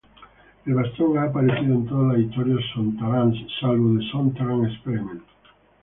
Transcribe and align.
El 0.65 0.73
bastón 0.73 1.15
ha 1.19 1.25
aparecido 1.25 1.75
en 1.75 1.85
todas 1.85 2.15
las 2.17 2.25
historias 2.25 2.61
sontarans 2.73 3.37
salvo 3.59 3.99
"The 3.99 4.05
Sontaran 4.11 4.65
Experiment". 4.65 5.21